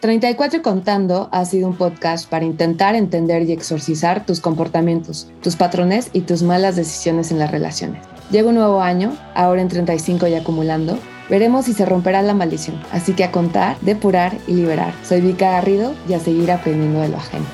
34 0.00 0.60
y 0.60 0.62
Contando 0.62 1.28
ha 1.32 1.44
sido 1.44 1.66
un 1.66 1.76
podcast 1.76 2.30
para 2.30 2.44
intentar 2.44 2.94
entender 2.94 3.42
y 3.42 3.52
exorcizar 3.52 4.24
tus 4.24 4.40
comportamientos, 4.40 5.28
tus 5.42 5.56
patrones 5.56 6.10
y 6.12 6.20
tus 6.20 6.44
malas 6.44 6.76
decisiones 6.76 7.32
en 7.32 7.40
las 7.40 7.50
relaciones. 7.50 8.04
Llega 8.30 8.48
un 8.48 8.54
nuevo 8.54 8.80
año, 8.80 9.16
ahora 9.34 9.60
en 9.60 9.68
35 9.68 10.28
y 10.28 10.34
acumulando. 10.34 10.98
Veremos 11.28 11.64
si 11.64 11.72
se 11.72 11.84
romperá 11.84 12.22
la 12.22 12.34
maldición. 12.34 12.80
Así 12.92 13.12
que 13.12 13.24
a 13.24 13.32
contar, 13.32 13.76
depurar 13.80 14.34
y 14.46 14.52
liberar. 14.52 14.94
Soy 15.02 15.20
Vika 15.20 15.50
Garrido 15.50 15.94
y 16.08 16.12
a 16.12 16.20
seguir 16.20 16.52
aprendiendo 16.52 17.00
de 17.00 17.08
lo 17.08 17.16
ajeno. 17.16 17.46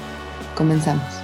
Comenzamos. 0.55 1.24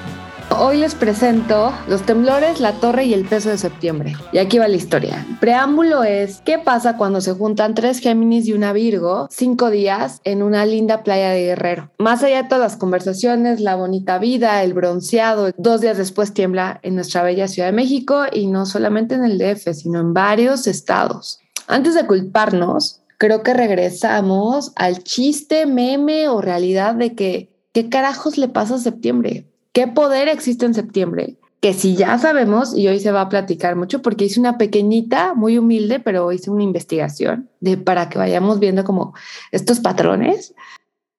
Hoy 0.63 0.77
les 0.77 0.95
presento 0.95 1.73
los 1.89 2.03
temblores, 2.03 2.61
la 2.61 2.75
torre 2.75 3.07
y 3.07 3.15
el 3.15 3.25
peso 3.25 3.49
de 3.49 3.57
septiembre. 3.57 4.13
Y 4.31 4.37
aquí 4.37 4.59
va 4.59 4.69
la 4.69 4.77
historia. 4.77 5.27
Preámbulo 5.41 6.05
es, 6.05 6.43
¿qué 6.45 6.59
pasa 6.59 6.99
cuando 6.99 7.23
se 7.23 7.33
juntan 7.33 7.75
tres 7.75 7.99
Géminis 7.99 8.47
y 8.47 8.53
una 8.53 8.75
Virgo 8.75 9.27
cinco 9.31 9.71
días 9.71 10.21
en 10.25 10.43
una 10.43 10.67
linda 10.67 11.03
playa 11.03 11.31
de 11.31 11.45
Guerrero? 11.45 11.91
Más 11.97 12.23
allá 12.23 12.43
de 12.43 12.49
todas 12.51 12.61
las 12.61 12.77
conversaciones, 12.77 13.61
la 13.61 13.75
bonita 13.75 14.19
vida, 14.19 14.63
el 14.63 14.75
bronceado, 14.75 15.51
dos 15.57 15.81
días 15.81 15.97
después 15.97 16.35
tiembla 16.35 16.79
en 16.83 16.95
nuestra 16.95 17.23
bella 17.23 17.49
Ciudad 17.49 17.69
de 17.69 17.73
México 17.73 18.25
y 18.31 18.47
no 18.47 18.67
solamente 18.67 19.15
en 19.15 19.25
el 19.25 19.39
DF, 19.39 19.73
sino 19.73 19.99
en 19.99 20.13
varios 20.13 20.67
estados. 20.67 21.41
Antes 21.69 21.95
de 21.95 22.07
culparnos, 22.07 23.01
creo 23.17 23.43
que 23.43 23.55
regresamos 23.55 24.73
al 24.77 25.05
chiste, 25.05 25.65
meme 25.65 26.29
o 26.29 26.43
realidad 26.43 26.97
de 26.97 27.15
que, 27.15 27.49
¿qué 27.73 27.89
carajos 27.89 28.37
le 28.37 28.49
pasa 28.49 28.75
a 28.75 28.79
septiembre? 28.79 29.47
¿Qué 29.73 29.87
poder 29.87 30.29
existe 30.29 30.67
en 30.67 30.75
septiembre? 30.75 31.37
Que 31.61 31.75
si 31.75 31.95
ya 31.95 32.19
sabemos, 32.19 32.77
y 32.77 32.89
hoy 32.89 33.01
se 33.01 33.13
va 33.13 33.23
a 33.23 33.29
platicar 33.29 33.77
mucho 33.77 34.03
porque 34.03 34.25
hice 34.25 34.41
una 34.41 34.59
pequeñita, 34.59 35.35
muy 35.35 35.59
humilde, 35.59 36.01
pero 36.01 36.33
hice 36.33 36.51
una 36.51 36.63
investigación 36.63 37.51
para 37.85 38.09
que 38.09 38.19
vayamos 38.19 38.59
viendo 38.59 38.83
como 38.83 39.15
estos 39.53 39.81
patrones. 39.81 40.55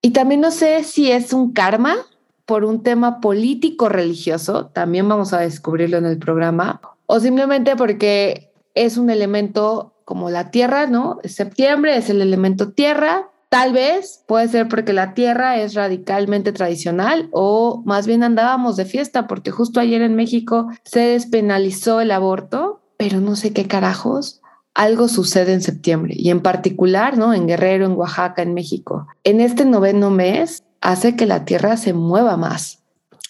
Y 0.02 0.10
también 0.10 0.40
no 0.40 0.50
sé 0.50 0.82
si 0.84 1.10
es 1.12 1.32
un 1.32 1.52
karma 1.52 1.96
por 2.44 2.64
un 2.64 2.82
tema 2.82 3.20
político 3.20 3.88
religioso, 3.88 4.66
también 4.66 5.08
vamos 5.08 5.32
a 5.32 5.38
descubrirlo 5.38 5.96
en 5.98 6.06
el 6.06 6.18
programa, 6.18 6.80
o 7.06 7.20
simplemente 7.20 7.76
porque 7.76 8.52
es 8.74 8.96
un 8.96 9.10
elemento 9.10 9.94
como 10.04 10.28
la 10.28 10.50
tierra, 10.50 10.86
¿no? 10.86 11.20
Septiembre 11.24 11.96
es 11.96 12.10
el 12.10 12.20
elemento 12.20 12.72
tierra, 12.72 13.30
Tal 13.52 13.74
vez 13.74 14.24
puede 14.26 14.48
ser 14.48 14.66
porque 14.66 14.94
la 14.94 15.12
tierra 15.12 15.58
es 15.58 15.74
radicalmente 15.74 16.52
tradicional 16.52 17.28
o 17.32 17.82
más 17.84 18.06
bien 18.06 18.22
andábamos 18.22 18.76
de 18.76 18.86
fiesta 18.86 19.26
porque 19.26 19.50
justo 19.50 19.78
ayer 19.78 20.00
en 20.00 20.16
México 20.16 20.70
se 20.84 21.00
despenalizó 21.00 22.00
el 22.00 22.12
aborto, 22.12 22.80
pero 22.96 23.20
no 23.20 23.36
sé 23.36 23.52
qué 23.52 23.68
carajos. 23.68 24.40
Algo 24.72 25.06
sucede 25.06 25.52
en 25.52 25.60
septiembre 25.60 26.14
y 26.16 26.30
en 26.30 26.40
particular, 26.40 27.18
¿no? 27.18 27.34
En 27.34 27.46
Guerrero, 27.46 27.84
en 27.84 27.92
Oaxaca, 27.92 28.40
en 28.40 28.54
México. 28.54 29.06
En 29.22 29.42
este 29.42 29.66
noveno 29.66 30.08
mes 30.08 30.64
hace 30.80 31.14
que 31.14 31.26
la 31.26 31.44
tierra 31.44 31.76
se 31.76 31.92
mueva 31.92 32.38
más. 32.38 32.82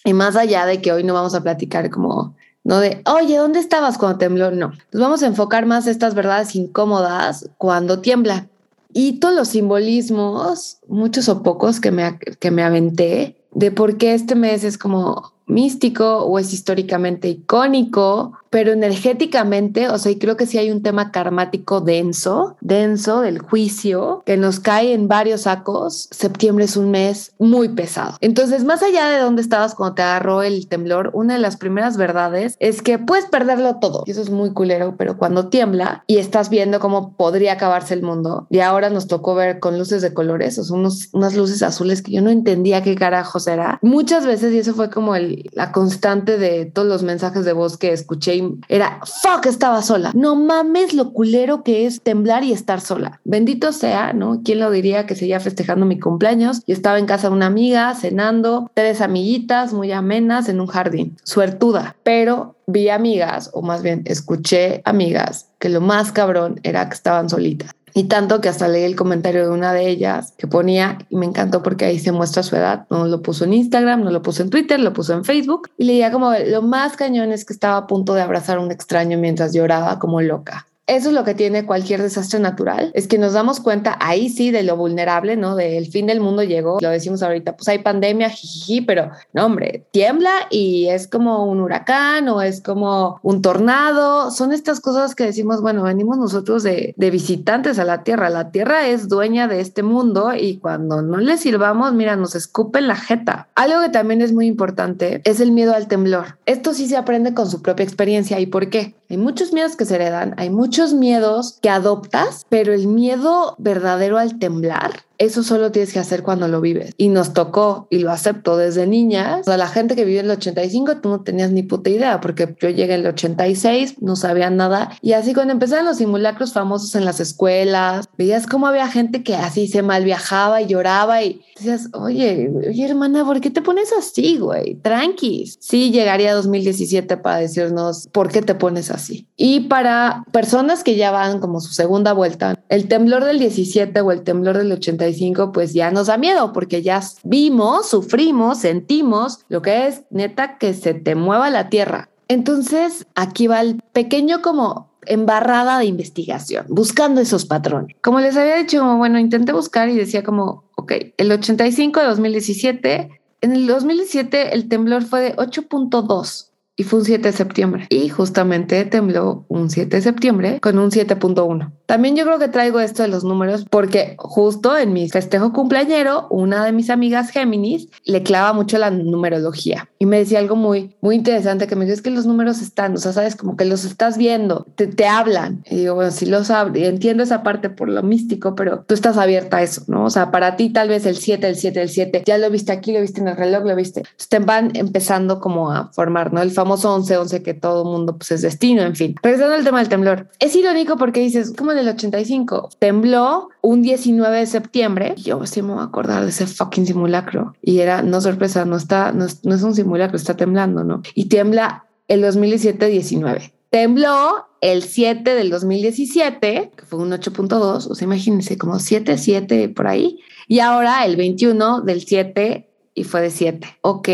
Y 0.05 0.13
más 0.13 0.37
allá 0.37 0.65
de 0.65 0.81
que 0.81 0.93
hoy 0.93 1.03
no 1.03 1.13
vamos 1.13 1.35
a 1.35 1.43
platicar 1.43 1.89
como 1.89 2.33
no 2.63 2.79
de, 2.79 3.03
oye, 3.13 3.35
¿dónde 3.35 3.59
estabas 3.59 3.97
cuando 3.97 4.19
tembló? 4.19 4.51
No, 4.51 4.71
nos 4.93 5.01
vamos 5.01 5.21
a 5.21 5.27
enfocar 5.27 5.65
más 5.65 5.85
estas 5.85 6.15
verdades 6.15 6.55
incómodas 6.55 7.49
cuando 7.57 7.99
tiembla. 7.99 8.47
Y 8.93 9.19
todos 9.19 9.35
los 9.35 9.49
simbolismos, 9.49 10.77
muchos 10.87 11.27
o 11.29 11.43
pocos 11.43 11.79
que 11.79 11.91
me, 11.91 12.19
que 12.39 12.51
me 12.51 12.63
aventé, 12.63 13.43
de 13.51 13.71
por 13.71 13.97
qué 13.97 14.13
este 14.13 14.35
mes 14.35 14.63
es 14.63 14.77
como 14.77 15.33
místico 15.45 16.19
o 16.19 16.39
es 16.39 16.53
históricamente 16.53 17.27
icónico 17.27 18.33
pero 18.53 18.71
energéticamente, 18.71 19.89
o 19.89 19.97
sea, 19.97 20.11
y 20.11 20.19
creo 20.19 20.37
que 20.37 20.45
sí 20.45 20.59
hay 20.59 20.69
un 20.69 20.83
tema 20.83 21.11
karmático 21.11 21.81
denso, 21.81 22.55
denso 22.61 23.21
del 23.21 23.39
juicio, 23.39 24.21
que 24.27 24.37
nos 24.37 24.59
cae 24.59 24.93
en 24.93 25.07
varios 25.07 25.41
sacos. 25.41 26.07
Septiembre 26.11 26.65
es 26.65 26.77
un 26.77 26.91
mes 26.91 27.33
muy 27.39 27.69
pesado. 27.69 28.15
Entonces, 28.21 28.63
más 28.63 28.83
allá 28.83 29.07
de 29.07 29.17
dónde 29.17 29.41
estabas 29.41 29.73
cuando 29.73 29.95
te 29.95 30.03
agarró 30.03 30.43
el 30.43 30.67
temblor, 30.67 31.09
una 31.15 31.33
de 31.33 31.39
las 31.39 31.57
primeras 31.57 31.97
verdades 31.97 32.55
es 32.59 32.83
que 32.83 32.99
puedes 32.99 33.25
perderlo 33.25 33.79
todo. 33.79 34.03
Y 34.05 34.11
eso 34.11 34.21
es 34.21 34.29
muy 34.29 34.53
culero, 34.53 34.97
pero 34.99 35.17
cuando 35.17 35.49
tiembla 35.49 36.03
y 36.05 36.17
estás 36.17 36.51
viendo 36.51 36.79
cómo 36.79 37.17
podría 37.17 37.53
acabarse 37.53 37.95
el 37.95 38.03
mundo, 38.03 38.45
y 38.51 38.59
ahora 38.59 38.91
nos 38.91 39.07
tocó 39.07 39.33
ver 39.33 39.61
con 39.61 39.79
luces 39.79 40.03
de 40.03 40.13
colores, 40.13 40.59
o 40.59 40.63
sea, 40.63 40.77
unos, 40.77 41.09
unas 41.11 41.35
luces 41.35 41.63
azules 41.63 42.03
que 42.03 42.11
yo 42.11 42.21
no 42.21 42.29
entendía 42.29 42.83
qué 42.83 42.93
carajos 42.93 43.47
era. 43.47 43.79
Muchas 43.81 44.27
veces, 44.27 44.53
y 44.53 44.59
eso 44.59 44.75
fue 44.75 44.91
como 44.91 45.15
la 45.17 45.71
constante 45.71 46.37
de 46.37 46.65
todos 46.65 46.87
los 46.87 47.01
mensajes 47.01 47.45
de 47.45 47.53
voz 47.53 47.77
que 47.77 47.91
escuché 47.91 48.42
era, 48.67 48.99
fuck, 49.03 49.45
estaba 49.45 49.81
sola. 49.81 50.11
No 50.13 50.35
mames 50.35 50.93
lo 50.93 51.13
culero 51.13 51.63
que 51.63 51.85
es 51.85 52.01
temblar 52.01 52.43
y 52.43 52.51
estar 52.51 52.81
sola. 52.81 53.19
Bendito 53.23 53.71
sea, 53.71 54.13
¿no? 54.13 54.41
¿Quién 54.43 54.59
lo 54.59 54.71
diría 54.71 55.05
que 55.05 55.15
seguía 55.15 55.39
festejando 55.39 55.85
mi 55.85 55.99
cumpleaños? 55.99 56.61
Y 56.65 56.71
estaba 56.71 56.99
en 56.99 57.05
casa 57.05 57.29
de 57.29 57.35
una 57.35 57.47
amiga, 57.47 57.93
cenando, 57.95 58.71
tres 58.73 59.01
amiguitas 59.01 59.73
muy 59.73 59.91
amenas 59.91 60.49
en 60.49 60.59
un 60.59 60.67
jardín. 60.67 61.17
Suertuda. 61.23 61.95
Pero 62.03 62.52
vi 62.67 62.89
amigas, 62.89 63.49
o 63.53 63.61
más 63.61 63.81
bien 63.83 64.03
escuché 64.05 64.81
amigas, 64.85 65.47
que 65.59 65.69
lo 65.69 65.81
más 65.81 66.11
cabrón 66.11 66.59
era 66.63 66.87
que 66.87 66.95
estaban 66.95 67.29
solitas. 67.29 67.71
Y 67.95 68.05
tanto 68.05 68.41
que 68.41 68.49
hasta 68.49 68.67
leí 68.67 68.83
el 68.83 68.95
comentario 68.95 69.43
de 69.43 69.51
una 69.51 69.71
de 69.71 69.87
ellas 69.87 70.33
que 70.37 70.47
ponía, 70.47 70.97
y 71.09 71.15
me 71.15 71.27
encantó 71.27 71.61
porque 71.61 71.85
ahí 71.85 71.99
se 71.99 72.11
muestra 72.11 72.41
su 72.41 72.55
edad, 72.55 72.87
no 72.89 73.05
lo 73.05 73.21
puso 73.21 73.45
en 73.45 73.53
Instagram, 73.53 74.03
no 74.03 74.09
lo 74.09 74.23
puso 74.23 74.41
en 74.41 74.49
Twitter, 74.49 74.79
lo 74.79 74.93
puso 74.93 75.13
en 75.13 75.23
Facebook, 75.23 75.69
y 75.77 75.85
leía 75.85 76.11
como 76.11 76.31
lo 76.33 76.61
más 76.63 76.95
cañón 76.95 77.31
es 77.31 77.45
que 77.45 77.53
estaba 77.53 77.77
a 77.77 77.87
punto 77.87 78.15
de 78.15 78.23
abrazar 78.23 78.57
a 78.57 78.61
un 78.61 78.71
extraño 78.71 79.19
mientras 79.19 79.53
lloraba 79.53 79.99
como 79.99 80.21
loca. 80.21 80.65
Eso 80.85 81.09
es 81.09 81.15
lo 81.15 81.23
que 81.23 81.33
tiene 81.33 81.65
cualquier 81.65 82.01
desastre 82.01 82.39
natural, 82.39 82.91
es 82.93 83.07
que 83.07 83.17
nos 83.17 83.33
damos 83.33 83.61
cuenta 83.61 83.97
ahí 84.01 84.27
sí 84.27 84.51
de 84.51 84.63
lo 84.63 84.75
vulnerable, 84.75 85.37
¿no? 85.37 85.55
Del 85.55 85.87
fin 85.87 86.07
del 86.07 86.19
mundo 86.19 86.43
llegó, 86.43 86.79
lo 86.81 86.89
decimos 86.89 87.23
ahorita, 87.23 87.55
pues 87.55 87.69
hay 87.69 87.79
pandemia, 87.79 88.29
jiji, 88.29 88.81
pero 88.81 89.11
no, 89.33 89.45
hombre, 89.45 89.85
tiembla 89.91 90.31
y 90.49 90.87
es 90.87 91.07
como 91.07 91.45
un 91.45 91.61
huracán 91.61 92.27
o 92.27 92.41
es 92.41 92.61
como 92.61 93.19
un 93.23 93.41
tornado, 93.41 94.29
son 94.29 94.51
estas 94.51 94.81
cosas 94.81 95.15
que 95.15 95.23
decimos, 95.23 95.61
bueno, 95.61 95.83
venimos 95.83 96.17
nosotros 96.17 96.63
de, 96.63 96.93
de 96.97 97.11
visitantes 97.11 97.79
a 97.79 97.85
la 97.85 98.03
Tierra, 98.03 98.29
la 98.29 98.51
Tierra 98.51 98.87
es 98.87 99.07
dueña 99.07 99.47
de 99.47 99.61
este 99.61 99.83
mundo 99.83 100.33
y 100.37 100.57
cuando 100.57 101.01
no 101.01 101.17
le 101.17 101.37
sirvamos, 101.37 101.93
mira, 101.93 102.17
nos 102.17 102.35
escupen 102.35 102.87
la 102.87 102.95
jeta. 102.95 103.47
Algo 103.55 103.81
que 103.81 103.89
también 103.89 104.21
es 104.21 104.33
muy 104.33 104.47
importante 104.47 105.21
es 105.23 105.39
el 105.39 105.51
miedo 105.51 105.73
al 105.73 105.87
temblor. 105.87 106.37
Esto 106.45 106.73
sí 106.73 106.87
se 106.87 106.97
aprende 106.97 107.33
con 107.33 107.49
su 107.49 107.61
propia 107.61 107.83
experiencia. 107.83 108.39
¿Y 108.39 108.47
por 108.47 108.69
qué? 108.69 108.95
Hay 109.09 109.17
muchos 109.17 109.53
miedos 109.53 109.75
que 109.75 109.85
se 109.85 109.95
heredan, 109.95 110.33
hay 110.37 110.49
muchos 110.49 110.93
miedos 110.93 111.59
que 111.61 111.69
adoptas, 111.69 112.45
pero 112.49 112.73
el 112.73 112.87
miedo 112.87 113.55
verdadero 113.59 114.17
al 114.17 114.39
temblar 114.39 114.91
eso 115.23 115.43
solo 115.43 115.71
tienes 115.71 115.93
que 115.93 115.99
hacer 115.99 116.23
cuando 116.23 116.47
lo 116.47 116.61
vives. 116.61 116.93
Y 116.97 117.09
nos 117.09 117.33
tocó, 117.33 117.87
y 117.89 117.99
lo 117.99 118.11
acepto 118.11 118.57
desde 118.57 118.87
niñas, 118.87 119.47
a 119.47 119.57
la 119.57 119.67
gente 119.67 119.95
que 119.95 120.05
vivió 120.05 120.19
en 120.19 120.27
el 120.27 120.37
85, 120.37 120.97
tú 120.97 121.09
no 121.09 121.21
tenías 121.21 121.51
ni 121.51 121.63
puta 121.63 121.89
idea, 121.89 122.19
porque 122.21 122.55
yo 122.59 122.69
llegué 122.69 122.95
en 122.95 123.01
el 123.01 123.07
86, 123.07 124.01
no 124.01 124.15
sabía 124.15 124.49
nada. 124.49 124.91
Y 125.01 125.13
así 125.13 125.33
cuando 125.33 125.53
empezaron 125.53 125.85
los 125.85 125.97
simulacros 125.97 126.53
famosos 126.53 126.95
en 126.95 127.05
las 127.05 127.19
escuelas, 127.19 128.07
veías 128.17 128.47
cómo 128.47 128.67
había 128.67 128.87
gente 128.87 129.23
que 129.23 129.35
así 129.35 129.67
se 129.67 129.81
mal 129.81 130.03
viajaba 130.03 130.61
y 130.61 130.67
lloraba 130.67 131.23
y 131.23 131.41
decías, 131.55 131.89
oye, 131.93 132.51
oye 132.67 132.85
hermana, 132.85 133.25
¿por 133.25 133.41
qué 133.41 133.49
te 133.49 133.61
pones 133.61 133.91
así, 133.97 134.37
güey? 134.37 134.75
Tranquis. 134.75 135.57
Sí, 135.59 135.91
llegaría 135.91 136.33
2017 136.33 137.17
para 137.17 137.37
decirnos 137.37 138.07
por 138.11 138.31
qué 138.31 138.41
te 138.41 138.55
pones 138.55 138.91
así. 138.91 139.27
Y 139.37 139.61
para 139.61 140.25
personas 140.31 140.83
que 140.83 140.95
ya 140.95 141.11
van 141.11 141.39
como 141.39 141.61
su 141.61 141.73
segunda 141.73 142.13
vuelta, 142.13 142.59
el 142.69 142.87
temblor 142.87 143.23
del 143.23 143.39
17 143.39 143.99
o 144.01 144.11
el 144.11 144.23
temblor 144.23 144.57
del 144.57 144.71
85, 144.71 145.12
pues 145.53 145.73
ya 145.73 145.91
nos 145.91 146.07
da 146.07 146.17
miedo 146.17 146.53
porque 146.53 146.81
ya 146.81 147.01
vimos, 147.23 147.89
sufrimos, 147.89 148.59
sentimos 148.59 149.39
lo 149.49 149.61
que 149.61 149.87
es 149.87 150.03
neta 150.09 150.57
que 150.57 150.73
se 150.73 150.93
te 150.93 151.15
mueva 151.15 151.49
la 151.49 151.69
tierra. 151.69 152.09
Entonces, 152.27 153.05
aquí 153.15 153.47
va 153.47 153.61
el 153.61 153.81
pequeño 153.93 154.41
como 154.41 154.91
embarrada 155.05 155.79
de 155.79 155.85
investigación, 155.85 156.65
buscando 156.69 157.21
esos 157.21 157.45
patrones. 157.45 157.95
Como 158.01 158.19
les 158.19 158.37
había 158.37 158.55
dicho, 158.55 158.83
bueno, 158.97 159.19
intenté 159.19 159.51
buscar 159.51 159.89
y 159.89 159.95
decía 159.95 160.23
como, 160.23 160.63
ok, 160.75 160.93
el 161.17 161.31
85 161.31 161.99
de 161.99 162.05
2017, 162.05 163.21
en 163.41 163.51
el 163.51 163.67
2017 163.67 164.53
el 164.53 164.69
temblor 164.69 165.03
fue 165.03 165.21
de 165.21 165.35
8.2 165.35 166.52
y 166.75 166.83
fue 166.83 166.99
un 166.99 167.05
7 167.05 167.27
de 167.27 167.33
septiembre. 167.33 167.85
Y 167.89 168.09
justamente 168.09 168.83
tembló 168.85 169.45
un 169.47 169.69
7 169.69 169.95
de 169.95 170.01
septiembre 170.01 170.59
con 170.59 170.79
un 170.79 170.89
7.1. 170.89 171.71
También 171.85 172.15
yo 172.15 172.23
creo 172.25 172.39
que 172.39 172.47
traigo 172.47 172.79
esto 172.79 173.03
de 173.03 173.09
los 173.09 173.23
números 173.23 173.65
porque 173.69 174.15
justo 174.17 174.77
en 174.77 174.93
mi 174.93 175.09
festejo 175.09 175.53
cumpleañero, 175.53 176.27
una 176.29 176.65
de 176.65 176.71
mis 176.71 176.89
amigas 176.89 177.29
Géminis 177.29 177.89
le 178.05 178.23
clava 178.23 178.53
mucho 178.53 178.77
la 178.77 178.89
numerología 178.89 179.89
y 180.03 180.05
me 180.05 180.17
decía 180.17 180.39
algo 180.39 180.55
muy, 180.55 180.97
muy 180.99 181.15
interesante 181.15 181.65
que 181.65 181.77
me 181.77 181.85
dijo, 181.85 181.93
es 181.93 182.01
que 182.01 182.09
los 182.09 182.25
números 182.25 182.61
están, 182.61 182.93
o 182.93 182.97
sea, 182.97 183.13
sabes, 183.13 183.37
como 183.37 183.55
que 183.55 183.63
los 183.63 183.85
estás 183.85 184.17
viendo, 184.17 184.67
te, 184.75 184.87
te 184.87 185.07
hablan. 185.07 185.63
Y 185.69 185.77
digo, 185.77 185.95
bueno, 185.95 186.11
sí 186.11 186.25
los 186.25 186.51
hablo, 186.51 186.77
y 186.77 186.83
entiendo 186.83 187.23
esa 187.23 187.41
parte 187.41 187.69
por 187.69 187.87
lo 187.87 188.03
místico, 188.03 188.53
pero 188.53 188.83
tú 188.85 188.95
estás 188.95 189.17
abierta 189.17 189.57
a 189.57 189.63
eso, 189.63 189.83
¿no? 189.87 190.03
O 190.03 190.09
sea, 190.09 190.29
para 190.29 190.57
ti 190.57 190.71
tal 190.71 190.89
vez 190.89 191.05
el 191.05 191.15
7, 191.15 191.47
el 191.47 191.55
7, 191.55 191.81
el 191.81 191.89
7, 191.89 192.23
ya 192.25 192.37
lo 192.37 192.49
viste 192.49 192.73
aquí, 192.73 192.91
lo 192.91 192.99
viste 192.99 193.21
en 193.21 193.29
el 193.29 193.37
reloj, 193.37 193.63
lo 193.63 193.75
viste. 193.77 194.01
Entonces 194.01 194.27
te 194.27 194.39
van 194.39 194.71
empezando 194.75 195.39
como 195.39 195.71
a 195.71 195.89
formar, 195.93 196.33
¿no? 196.33 196.41
El 196.41 196.51
famoso 196.63 196.97
11-11 196.97 197.43
que 197.43 197.53
todo 197.53 197.85
mundo 197.85 198.17
pues 198.17 198.31
es 198.31 198.41
destino, 198.41 198.81
en 198.83 198.95
fin. 198.95 199.15
Regresando 199.21 199.55
al 199.55 199.63
tema 199.63 199.79
del 199.79 199.89
temblor. 199.89 200.29
Es 200.39 200.55
irónico 200.55 200.97
porque 200.97 201.19
dices, 201.19 201.53
como 201.57 201.71
en 201.71 201.79
el 201.79 201.89
85, 201.89 202.69
tembló 202.79 203.49
un 203.61 203.81
19 203.81 204.37
de 204.37 204.45
septiembre. 204.45 205.15
Yo 205.17 205.45
sí 205.45 205.61
me 205.61 205.73
voy 205.73 205.81
a 205.81 205.85
acordar 205.85 206.23
de 206.23 206.29
ese 206.29 206.47
fucking 206.47 206.85
simulacro. 206.85 207.53
Y 207.61 207.79
era, 207.79 208.01
no 208.01 208.21
sorpresa, 208.21 208.65
no 208.65 208.77
está, 208.77 209.11
no 209.11 209.27
no 209.43 209.55
es 209.55 209.63
un 209.63 209.75
simulacro, 209.75 210.17
está 210.17 210.35
temblando, 210.35 210.83
¿no? 210.83 211.01
Y 211.15 211.25
tiembla 211.25 211.85
el 212.07 212.23
2017-19. 212.23 213.51
Tembló 213.69 214.47
el 214.61 214.83
7 214.83 215.33
del 215.33 215.49
2017, 215.49 216.71
que 216.75 216.85
fue 216.85 216.99
un 216.99 217.11
8.2, 217.11 217.87
o 217.89 217.95
sea, 217.95 218.05
imagínense, 218.05 218.57
como 218.57 218.79
7, 218.79 219.17
7 219.17 219.69
por 219.69 219.87
ahí. 219.87 220.19
Y 220.47 220.59
ahora 220.59 221.05
el 221.05 221.15
21 221.15 221.81
del 221.81 222.05
7 222.05 222.69
y 222.95 223.03
fue 223.03 223.21
de 223.21 223.29
7. 223.29 223.67
Ok, 223.81 224.09